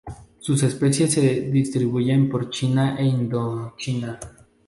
Sus 0.39 0.63
especies 0.63 1.13
se 1.13 1.41
distribuyen 1.51 2.27
por 2.27 2.49
China 2.49 2.95
e 2.97 3.05
Indochina. 3.05 4.17